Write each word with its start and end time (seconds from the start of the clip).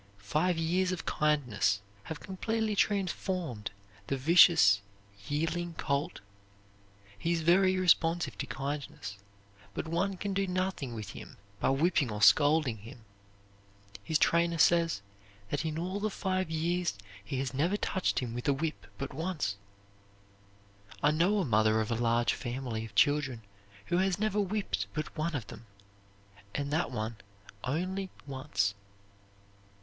Five 0.17 0.57
years 0.57 0.91
of 0.91 1.05
kindness 1.05 1.79
have 2.05 2.19
completely 2.19 2.75
transformed 2.75 3.69
the 4.07 4.17
vicious 4.17 4.81
yearling 5.27 5.75
colt. 5.75 6.21
He 7.19 7.33
is 7.33 7.41
very 7.43 7.77
responsive 7.77 8.35
to 8.39 8.47
kindness, 8.47 9.19
but 9.75 9.87
one 9.87 10.17
can 10.17 10.33
do 10.33 10.47
nothing 10.47 10.95
with 10.95 11.11
him 11.11 11.37
by 11.59 11.69
whipping 11.69 12.09
or 12.11 12.19
scolding 12.23 12.77
him. 12.79 13.05
His 14.03 14.17
trainer 14.17 14.57
says 14.57 15.03
that 15.51 15.63
in 15.65 15.77
all 15.77 15.99
the 15.99 16.09
five 16.09 16.49
years 16.49 16.97
he 17.23 17.37
has 17.37 17.53
never 17.53 17.77
touched 17.77 18.17
him 18.17 18.33
with 18.33 18.47
a 18.47 18.53
whip 18.53 18.87
but 18.97 19.13
once. 19.13 19.55
I 21.03 21.11
know 21.11 21.37
a 21.37 21.45
mother 21.45 21.79
of 21.79 21.91
a 21.91 21.95
large 21.95 22.33
family 22.33 22.83
of 22.85 22.95
children 22.95 23.43
who 23.85 23.99
has 23.99 24.17
never 24.17 24.39
whipped 24.41 24.87
but 24.95 25.15
one 25.15 25.35
of 25.35 25.45
them, 25.45 25.67
and 26.55 26.71
that 26.73 26.89
one 26.89 27.17
only 27.63 28.09
once. 28.25 28.73